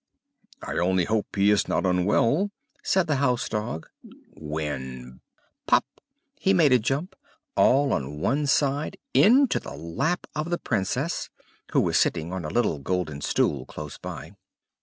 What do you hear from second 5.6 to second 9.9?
pop! he made a jump all on one side into the